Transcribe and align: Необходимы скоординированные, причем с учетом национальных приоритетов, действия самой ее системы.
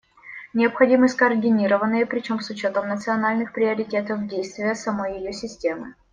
Необходимы 0.55 1.07
скоординированные, 1.07 2.07
причем 2.07 2.39
с 2.39 2.49
учетом 2.49 2.87
национальных 2.87 3.53
приоритетов, 3.53 4.25
действия 4.27 4.73
самой 4.73 5.19
ее 5.19 5.31
системы. 5.31 5.93